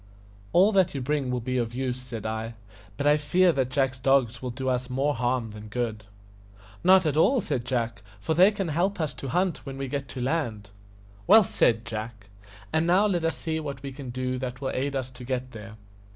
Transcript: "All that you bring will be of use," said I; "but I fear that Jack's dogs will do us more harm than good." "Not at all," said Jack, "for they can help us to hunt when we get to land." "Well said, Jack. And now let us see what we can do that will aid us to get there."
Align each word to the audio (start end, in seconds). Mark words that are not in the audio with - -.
"All 0.51 0.71
that 0.71 0.95
you 0.95 1.01
bring 1.01 1.29
will 1.29 1.41
be 1.41 1.57
of 1.57 1.75
use," 1.75 2.01
said 2.01 2.25
I; 2.25 2.55
"but 2.97 3.05
I 3.05 3.17
fear 3.17 3.51
that 3.51 3.69
Jack's 3.69 3.99
dogs 3.99 4.41
will 4.41 4.49
do 4.49 4.67
us 4.67 4.89
more 4.89 5.13
harm 5.13 5.51
than 5.51 5.67
good." 5.67 6.05
"Not 6.83 7.05
at 7.05 7.17
all," 7.17 7.39
said 7.39 7.65
Jack, 7.65 8.01
"for 8.19 8.33
they 8.33 8.49
can 8.49 8.69
help 8.69 8.99
us 8.99 9.13
to 9.13 9.27
hunt 9.27 9.63
when 9.63 9.77
we 9.77 9.87
get 9.87 10.07
to 10.07 10.19
land." 10.19 10.71
"Well 11.27 11.43
said, 11.43 11.85
Jack. 11.85 12.29
And 12.73 12.87
now 12.87 13.05
let 13.05 13.23
us 13.23 13.37
see 13.37 13.59
what 13.59 13.83
we 13.83 13.91
can 13.91 14.09
do 14.09 14.39
that 14.39 14.59
will 14.59 14.71
aid 14.71 14.95
us 14.95 15.11
to 15.11 15.23
get 15.23 15.51
there." 15.51 15.75